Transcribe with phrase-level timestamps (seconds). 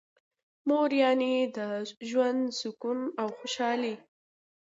[0.67, 1.59] مور یعنی د
[2.09, 3.95] ژوند سکون او خوشحالي.